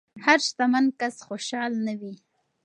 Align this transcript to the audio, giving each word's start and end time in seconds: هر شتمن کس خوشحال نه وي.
هر 0.25 0.37
شتمن 0.45 0.85
کس 0.99 1.15
خوشحال 1.27 1.73
نه 1.85 1.93
وي. 1.99 2.13